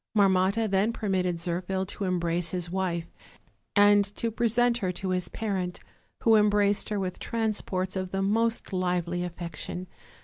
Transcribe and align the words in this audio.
Marmotta 0.17 0.67
then 0.67 0.91
permitted 0.91 1.35
Zirphil 1.37 1.85
to 1.89 2.05
embrace 2.05 2.49
his 2.49 2.71
wife 2.71 3.05
and 3.75 4.03
to 4.15 4.31
present 4.31 4.79
her 4.79 4.91
to 4.93 5.09
his 5.11 5.27
parent, 5.27 5.79
who 6.23 6.35
embraced 6.37 6.89
her 6.89 6.99
with 6.99 7.19
transports 7.19 7.95
of 7.95 8.09
the 8.09 8.23
most 8.23 8.73
lively 8.73 9.23
affection. 9.23 9.85